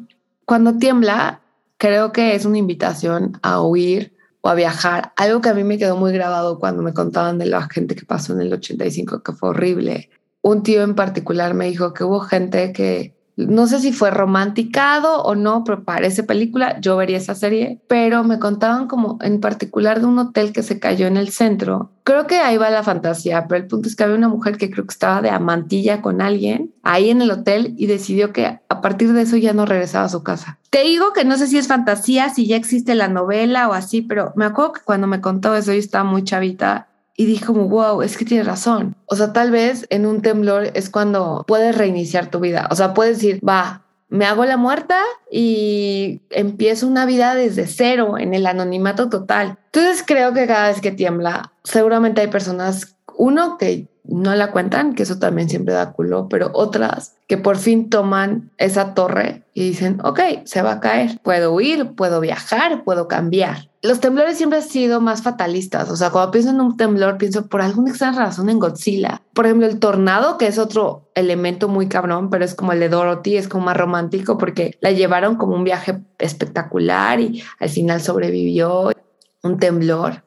cuando 0.46 0.78
tiembla, 0.78 1.40
creo 1.78 2.12
que 2.12 2.34
es 2.34 2.44
una 2.44 2.58
invitación 2.58 3.38
a 3.42 3.62
huir 3.62 4.16
o 4.40 4.48
a 4.48 4.54
viajar. 4.54 5.12
Algo 5.16 5.40
que 5.40 5.48
a 5.48 5.54
mí 5.54 5.64
me 5.64 5.78
quedó 5.78 5.96
muy 5.96 6.12
grabado 6.12 6.58
cuando 6.58 6.82
me 6.82 6.94
contaban 6.94 7.38
de 7.38 7.46
la 7.46 7.68
gente 7.68 7.96
que 7.96 8.06
pasó 8.06 8.32
en 8.32 8.40
el 8.42 8.52
85, 8.52 9.22
que 9.22 9.32
fue 9.32 9.50
horrible. 9.50 10.10
Un 10.42 10.62
tío 10.62 10.82
en 10.82 10.94
particular 10.94 11.54
me 11.54 11.66
dijo 11.66 11.92
que 11.92 12.04
hubo 12.04 12.20
gente 12.20 12.72
que 12.72 13.15
no 13.36 13.66
sé 13.66 13.80
si 13.80 13.92
fue 13.92 14.10
romanticado 14.10 15.22
o 15.22 15.34
no, 15.34 15.62
pero 15.62 15.84
parece 15.84 16.22
película, 16.22 16.80
yo 16.80 16.96
vería 16.96 17.18
esa 17.18 17.34
serie, 17.34 17.80
pero 17.86 18.24
me 18.24 18.38
contaban 18.38 18.88
como 18.88 19.18
en 19.20 19.40
particular 19.40 20.00
de 20.00 20.06
un 20.06 20.18
hotel 20.18 20.52
que 20.52 20.62
se 20.62 20.80
cayó 20.80 21.06
en 21.06 21.18
el 21.18 21.28
centro. 21.28 21.92
Creo 22.02 22.26
que 22.26 22.38
ahí 22.38 22.56
va 22.56 22.70
la 22.70 22.82
fantasía, 22.82 23.46
pero 23.46 23.62
el 23.62 23.68
punto 23.68 23.88
es 23.88 23.96
que 23.96 24.04
había 24.04 24.16
una 24.16 24.28
mujer 24.28 24.56
que 24.56 24.70
creo 24.70 24.86
que 24.86 24.92
estaba 24.92 25.20
de 25.20 25.30
amantilla 25.30 26.00
con 26.00 26.22
alguien 26.22 26.72
ahí 26.82 27.10
en 27.10 27.20
el 27.20 27.30
hotel 27.30 27.74
y 27.76 27.86
decidió 27.86 28.32
que 28.32 28.46
a 28.68 28.80
partir 28.80 29.12
de 29.12 29.22
eso 29.22 29.36
ya 29.36 29.52
no 29.52 29.66
regresaba 29.66 30.06
a 30.06 30.10
su 30.10 30.22
casa. 30.22 30.58
Te 30.70 30.82
digo 30.82 31.12
que 31.12 31.24
no 31.24 31.36
sé 31.36 31.46
si 31.46 31.58
es 31.58 31.68
fantasía, 31.68 32.30
si 32.30 32.46
ya 32.46 32.56
existe 32.56 32.94
la 32.94 33.08
novela 33.08 33.68
o 33.68 33.72
así, 33.72 34.02
pero 34.02 34.32
me 34.36 34.44
acuerdo 34.44 34.72
que 34.72 34.80
cuando 34.82 35.06
me 35.06 35.20
contó 35.20 35.54
eso 35.54 35.72
yo 35.72 35.78
estaba 35.78 36.04
muy 36.04 36.24
chavita 36.24 36.88
y 37.16 37.26
dije 37.26 37.46
como, 37.46 37.68
wow, 37.68 38.02
es 38.02 38.16
que 38.16 38.24
tiene 38.24 38.44
razón. 38.44 38.94
O 39.06 39.16
sea, 39.16 39.32
tal 39.32 39.50
vez 39.50 39.86
en 39.90 40.06
un 40.06 40.20
temblor 40.20 40.70
es 40.74 40.90
cuando 40.90 41.44
puedes 41.46 41.76
reiniciar 41.76 42.30
tu 42.30 42.40
vida. 42.40 42.68
O 42.70 42.76
sea, 42.76 42.92
puedes 42.92 43.16
decir, 43.16 43.40
va, 43.46 43.86
me 44.08 44.26
hago 44.26 44.44
la 44.44 44.56
muerta 44.56 45.00
y 45.30 46.20
empiezo 46.30 46.86
una 46.86 47.06
vida 47.06 47.34
desde 47.34 47.66
cero 47.66 48.18
en 48.18 48.34
el 48.34 48.46
anonimato 48.46 49.08
total. 49.08 49.58
Entonces 49.72 50.04
creo 50.06 50.32
que 50.32 50.46
cada 50.46 50.68
vez 50.68 50.80
que 50.80 50.92
tiembla, 50.92 51.52
seguramente 51.64 52.20
hay 52.20 52.28
personas, 52.28 52.96
uno 53.16 53.56
que 53.58 53.88
no 54.08 54.34
la 54.34 54.52
cuentan, 54.52 54.94
que 54.94 55.02
eso 55.02 55.18
también 55.18 55.48
siempre 55.48 55.74
da 55.74 55.92
culo, 55.92 56.28
pero 56.28 56.50
otras 56.54 57.14
que 57.26 57.36
por 57.36 57.56
fin 57.56 57.90
toman 57.90 58.52
esa 58.56 58.94
torre 58.94 59.44
y 59.52 59.62
dicen, 59.62 59.98
ok, 60.04 60.20
se 60.44 60.62
va 60.62 60.72
a 60.72 60.80
caer, 60.80 61.18
puedo 61.22 61.52
huir, 61.52 61.94
puedo 61.94 62.20
viajar, 62.20 62.84
puedo 62.84 63.08
cambiar. 63.08 63.70
Los 63.82 64.00
temblores 64.00 64.36
siempre 64.36 64.58
han 64.58 64.64
sido 64.64 65.00
más 65.00 65.22
fatalistas, 65.22 65.90
o 65.90 65.96
sea, 65.96 66.10
cuando 66.10 66.30
pienso 66.30 66.50
en 66.50 66.60
un 66.60 66.76
temblor, 66.76 67.18
pienso 67.18 67.46
por 67.46 67.62
alguna 67.62 67.90
extraña 67.90 68.18
razón 68.18 68.48
en 68.48 68.58
Godzilla. 68.58 69.22
Por 69.32 69.46
ejemplo, 69.46 69.66
el 69.66 69.78
tornado, 69.78 70.38
que 70.38 70.46
es 70.46 70.58
otro 70.58 71.08
elemento 71.14 71.68
muy 71.68 71.88
cabrón, 71.88 72.30
pero 72.30 72.44
es 72.44 72.54
como 72.54 72.72
el 72.72 72.80
de 72.80 72.88
Dorothy, 72.88 73.36
es 73.36 73.48
como 73.48 73.64
más 73.64 73.76
romántico 73.76 74.38
porque 74.38 74.76
la 74.80 74.92
llevaron 74.92 75.36
como 75.36 75.54
un 75.54 75.64
viaje 75.64 76.00
espectacular 76.18 77.20
y 77.20 77.42
al 77.58 77.68
final 77.68 78.00
sobrevivió. 78.00 78.92
Un 79.42 79.58
temblor 79.58 80.24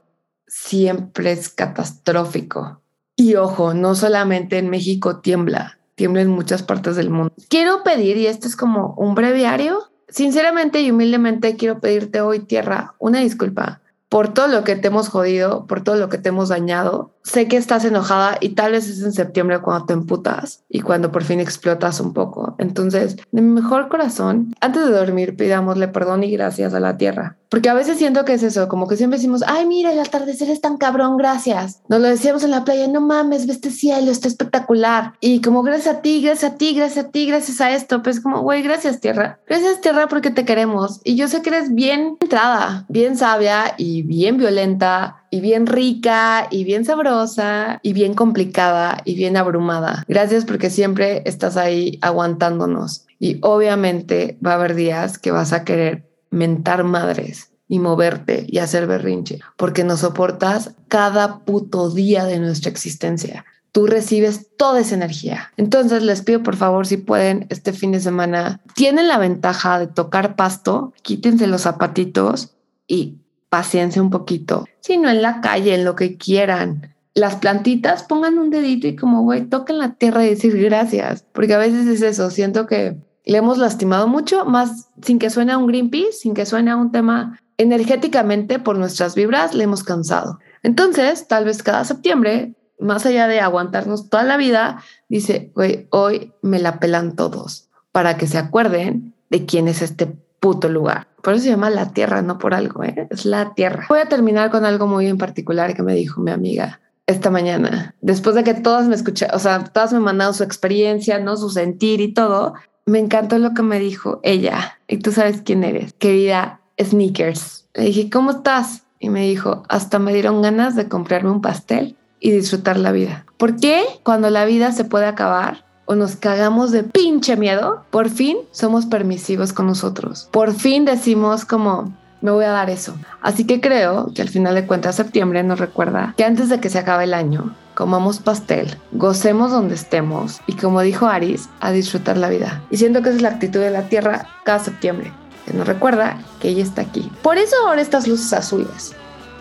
siempre 0.48 1.34
es 1.34 1.50
catastrófico 1.50 2.82
y 3.20 3.36
ojo, 3.36 3.74
no 3.74 3.96
solamente 3.96 4.58
en 4.58 4.70
México 4.70 5.18
tiembla, 5.18 5.78
tiembla 5.96 6.22
en 6.22 6.30
muchas 6.30 6.64
partes 6.64 6.96
del 6.96 7.10
mundo. 7.10 7.34
Quiero 7.50 7.84
pedir, 7.84 8.16
y 8.16 8.28
esto 8.28 8.48
es 8.48 8.56
como 8.56 8.94
un 8.98 9.14
breviario, 9.14 9.92
sinceramente 10.08 10.80
y 10.80 10.92
humildemente 10.92 11.58
quiero 11.58 11.82
pedirte 11.82 12.22
hoy, 12.22 12.40
tierra, 12.40 12.96
una 12.98 13.20
disculpa 13.20 13.82
por 14.08 14.34
todo 14.34 14.48
lo 14.48 14.64
que 14.64 14.76
te 14.76 14.88
hemos 14.88 15.10
jodido, 15.10 15.68
por 15.68 15.84
todo 15.84 15.96
lo 15.96 16.10
que 16.10 16.18
te 16.18 16.30
hemos 16.30 16.50
dañado. 16.50 17.12
Sé 17.24 17.48
que 17.48 17.58
estás 17.58 17.86
enojada 17.86 18.38
y 18.40 18.50
tal 18.50 18.72
vez 18.72 18.88
es 18.90 19.04
en 19.04 19.12
septiembre 19.12 19.60
cuando 19.60 19.86
te 19.86 19.94
emputas 19.94 20.64
y 20.70 20.82
cuando 20.82 21.12
por 21.12 21.24
fin 21.24 21.40
explotas 21.40 22.00
un 22.00 22.14
poco. 22.14 22.56
Entonces, 22.58 23.18
de 23.32 23.42
mi 23.42 23.50
mejor 23.50 23.90
corazón, 23.90 24.56
antes 24.62 24.86
de 24.86 24.92
dormir, 24.92 25.36
pidámosle 25.36 25.88
perdón 25.90 26.24
y 26.24 26.32
gracias 26.32 26.74
a 26.74 26.80
la 26.80 26.98
tierra. 26.98 27.38
Porque 27.50 27.70
a 27.70 27.74
veces 27.74 27.98
siento 27.98 28.26
que 28.26 28.34
es 28.34 28.44
eso, 28.44 28.68
como 28.68 28.88
que 28.88 28.96
siempre 28.96 29.18
decimos, 29.18 29.44
ay, 29.48 29.66
mira, 29.66 29.92
el 29.92 30.00
atardecer 30.00 30.50
es 30.50 30.62
tan 30.62 30.78
cabrón, 30.78 31.18
gracias. 31.18 31.82
Nos 31.88 32.00
lo 32.00 32.08
decíamos 32.08 32.44
en 32.44 32.52
la 32.52 32.64
playa, 32.64 32.88
no 32.88 33.02
mames, 33.02 33.48
ve 33.48 33.54
este 33.54 33.72
cielo, 33.72 34.12
está 34.12 34.28
espectacular. 34.28 35.14
Y 35.20 35.42
como 35.42 35.64
gracias 35.64 35.96
a 35.96 36.02
ti, 36.02 36.22
gracias 36.22 36.54
a 36.54 36.58
ti, 36.58 36.76
gracias 36.76 37.06
a 37.06 37.10
ti, 37.10 37.26
gracias 37.26 37.60
a 37.60 37.72
esto, 37.72 38.04
pues 38.04 38.22
como, 38.22 38.42
güey, 38.42 38.62
gracias 38.62 39.00
tierra. 39.00 39.40
Gracias 39.48 39.82
tierra 39.82 40.08
porque 40.08 40.30
te 40.30 40.46
queremos. 40.46 41.02
Y 41.04 41.16
yo 41.16 41.28
sé 41.28 41.42
que 41.42 41.50
eres 41.50 41.74
bien 41.74 42.18
entrada, 42.22 42.86
bien 42.88 43.18
sabia 43.18 43.74
y 43.78 44.04
bien 44.04 44.38
violenta 44.38 45.19
y 45.32 45.42
bien 45.42 45.68
rica 45.68 46.48
y 46.50 46.64
bien 46.64 46.86
sabrosa 46.86 47.80
y 47.84 47.94
bien 47.94 48.14
complicada 48.14 49.02
y 49.06 49.16
bien 49.16 49.38
abrumada. 49.38 50.04
Gracias 50.08 50.46
porque 50.46 50.70
siempre 50.70 51.22
estás 51.26 51.58
ahí 51.58 52.00
aguantándonos. 52.02 53.06
Y 53.20 53.38
obviamente 53.42 54.38
va 54.46 54.52
a 54.52 54.56
haber 54.56 54.76
días 54.76 55.18
que 55.18 55.32
vas 55.32 55.54
a 55.54 55.64
querer 55.64 56.10
mentar 56.32 56.84
madres 56.84 57.52
y 57.68 57.80
moverte 57.80 58.46
y 58.48 58.60
hacer 58.60 58.88
berrinche, 58.88 59.40
porque 59.58 59.84
nos 59.84 60.00
soportas 60.00 60.72
cada 60.88 61.40
puto 61.40 61.92
día 61.92 62.26
de 62.26 62.40
nuestra 62.40 62.72
existencia 62.72 63.46
tú 63.72 63.88
recibes 63.88 64.48
toda 64.58 64.80
esa 64.80 64.96
energía. 64.96 65.52
Entonces 65.58 66.04
les 66.04 66.22
pido 66.22 66.44
por 66.44 66.56
favor 66.56 66.88
si 66.88 66.98
pueden 66.98 67.46
este 67.50 67.74
fin 67.74 67.92
de 67.92 68.00
semana, 68.00 68.62
tienen 68.76 69.08
la 69.08 69.18
ventaja 69.18 69.80
de 69.80 69.88
tocar 69.88 70.36
pasto, 70.36 70.94
quítense 71.02 71.48
los 71.48 71.62
zapatitos 71.62 72.56
y 72.88 73.20
paciencia 73.50 74.02
un 74.02 74.10
poquito, 74.10 74.66
sino 74.80 75.10
en 75.10 75.22
la 75.22 75.42
calle, 75.42 75.76
en 75.76 75.86
lo 75.86 75.96
que 75.96 76.18
quieran. 76.18 76.96
Las 77.14 77.36
plantitas 77.36 78.04
pongan 78.04 78.38
un 78.38 78.50
dedito 78.50 78.88
y 78.88 78.96
como, 78.96 79.24
güey, 79.24 79.46
toquen 79.46 79.80
la 79.80 79.94
tierra 79.96 80.26
y 80.26 80.30
decir 80.30 80.58
gracias, 80.62 81.26
porque 81.34 81.54
a 81.54 81.58
veces 81.58 81.88
es 81.88 82.02
eso, 82.02 82.30
siento 82.30 82.68
que 82.68 82.96
le 83.26 83.38
hemos 83.38 83.58
lastimado 83.58 84.08
mucho, 84.08 84.46
más 84.46 84.90
sin 85.02 85.20
que 85.20 85.30
suene 85.30 85.52
a 85.52 85.58
un 85.58 85.68
Greenpeace, 85.68 86.14
sin 86.14 86.34
que 86.34 86.46
suene 86.46 86.72
a 86.72 86.78
un 86.78 86.92
tema 86.92 87.40
energéticamente 87.58 88.60
por 88.60 88.78
nuestras 88.78 89.16
vibras, 89.16 89.54
le 89.54 89.66
hemos 89.66 89.84
cansado. 89.84 90.40
Entonces, 90.64 91.28
tal 91.28 91.46
vez 91.46 91.62
cada 91.62 91.84
septiembre 91.84 92.56
más 92.80 93.06
allá 93.06 93.28
de 93.28 93.42
aguantarnos 93.42 94.10
toda 94.10 94.24
la 94.24 94.38
vida, 94.38 94.82
dice, 95.10 95.52
güey, 95.54 95.88
hoy 95.92 96.34
me 96.42 96.60
la 96.60 96.80
pelan 96.80 97.16
todos 97.16 97.70
para 97.92 98.18
que 98.18 98.28
se 98.28 98.38
acuerden 98.38 99.14
de 99.30 99.46
quién 99.46 99.68
es 99.68 99.82
este 99.82 100.16
puto 100.40 100.70
lugar. 100.70 101.08
Por 101.22 101.34
eso 101.34 101.44
se 101.44 101.50
llama 101.50 101.70
la 101.70 101.92
tierra, 101.92 102.22
no 102.22 102.38
por 102.38 102.54
algo, 102.54 102.84
¿eh? 102.84 103.08
es 103.10 103.26
la 103.26 103.54
tierra. 103.54 103.86
Voy 103.90 104.00
a 104.00 104.06
terminar 104.08 104.52
con 104.52 104.66
algo 104.66 104.88
muy 104.88 105.08
en 105.08 105.18
particular 105.18 105.76
que 105.76 105.84
me 105.84 105.94
dijo 105.94 106.22
mi 106.22 106.32
amiga 106.32 106.80
esta 107.08 107.32
mañana. 107.32 107.96
Después 108.02 108.36
de 108.36 108.44
que 108.44 108.54
todas 108.54 108.88
me 108.88 108.96
escucharon, 108.96 109.36
o 109.36 109.40
sea, 109.40 109.64
todas 109.64 109.92
me 109.94 110.00
mandaron 110.00 110.34
su 110.34 110.44
experiencia, 110.44 111.20
¿no? 111.20 111.38
Su 111.38 111.50
sentir 111.50 112.02
y 112.02 112.14
todo. 112.14 112.54
Me 112.86 113.00
encantó 113.00 113.38
lo 113.40 113.54
que 113.54 113.64
me 113.64 113.80
dijo 113.80 114.20
ella. 114.24 114.80
Y 114.88 114.98
tú 114.98 115.12
sabes 115.12 115.42
quién 115.44 115.64
eres, 115.64 115.94
querida 115.94 116.62
Sneakers. 116.82 117.68
Le 117.74 117.86
dije, 117.86 118.10
¿cómo 118.10 118.32
estás? 118.32 118.84
Y 119.00 119.10
me 119.10 119.22
dijo, 119.28 119.64
hasta 119.70 120.00
me 120.00 120.14
dieron 120.14 120.42
ganas 120.42 120.76
de 120.76 120.88
comprarme 120.88 121.32
un 121.32 121.42
pastel 121.42 121.98
y 122.20 122.32
disfrutar 122.32 122.78
la 122.78 122.92
vida. 122.92 123.26
¿Por 123.38 123.56
qué 123.56 123.84
cuando 124.04 124.30
la 124.30 124.46
vida 124.46 124.72
se 124.72 124.86
puede 124.86 125.06
acabar 125.06 125.66
o 125.90 125.96
nos 125.96 126.16
cagamos 126.16 126.72
de 126.72 126.84
pinche 126.84 127.36
miedo, 127.36 127.84
por 127.90 128.10
fin 128.10 128.38
somos 128.52 128.86
permisivos 128.86 129.52
con 129.52 129.66
nosotros? 129.66 130.30
Por 130.32 130.54
fin 130.54 130.86
decimos 130.86 131.46
como, 131.46 131.92
me 132.22 132.30
voy 132.30 132.46
a 132.46 132.52
dar 132.52 132.70
eso. 132.70 132.94
Así 133.22 133.46
que 133.46 133.60
creo 133.60 134.12
que 134.14 134.22
al 134.22 134.30
final 134.30 134.54
de 134.54 134.68
cuentas 134.68 134.98
septiembre 134.98 135.42
nos 135.42 135.58
recuerda 135.58 136.14
que 136.16 136.24
antes 136.24 136.50
de 136.50 136.60
que 136.60 136.70
se 136.70 136.78
acabe 136.78 137.06
el 137.06 137.16
año, 137.16 137.56
comamos 137.74 138.20
pastel, 138.20 138.78
gocemos 138.92 139.50
donde 139.50 139.74
estemos 139.74 140.42
y 140.46 140.54
como 140.54 140.82
dijo 140.82 141.08
Aris, 141.08 141.50
a 141.60 141.72
disfrutar 141.72 142.18
la 142.18 142.30
vida. 142.30 142.62
Y 142.70 142.78
siento 142.78 143.02
que 143.02 143.10
esa 143.10 143.16
es 143.16 143.24
la 143.24 143.30
actitud 143.30 143.60
de 143.60 143.72
la 143.72 143.90
Tierra 143.90 144.28
cada 144.44 144.60
septiembre, 144.60 145.12
que 145.48 145.54
nos 145.54 145.68
recuerda 145.68 146.22
que 146.40 146.50
ella 146.50 146.62
está 146.64 146.84
aquí. 146.84 147.12
Por 147.24 147.40
eso 147.40 147.56
ahora 147.66 147.82
estas 147.82 148.08
luces 148.08 148.32
azules, 148.32 148.94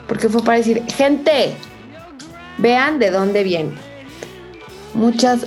porque 0.06 0.30
fue 0.30 0.42
para 0.42 0.56
decir, 0.56 0.82
gente, 0.88 1.54
Vean 2.58 2.98
de 2.98 3.12
dónde 3.12 3.44
viene. 3.44 3.70
Muchas 4.92 5.46